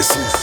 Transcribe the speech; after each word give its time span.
is 0.00 0.39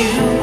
You 0.00 0.40